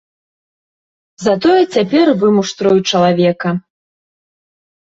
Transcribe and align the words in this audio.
Затое 1.25 1.59
цяпер 1.75 2.05
вымуштрую 2.23 2.75
чалавека. 2.93 3.49